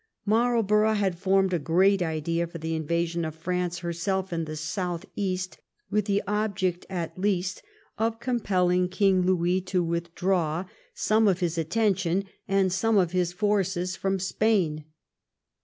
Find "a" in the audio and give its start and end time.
1.53-1.59